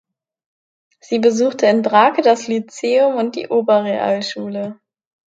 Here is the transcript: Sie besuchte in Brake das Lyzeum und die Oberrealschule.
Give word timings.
Sie 0.99 1.19
besuchte 1.19 1.67
in 1.67 1.83
Brake 1.83 2.23
das 2.23 2.47
Lyzeum 2.47 3.17
und 3.17 3.35
die 3.35 3.49
Oberrealschule. 3.49 4.79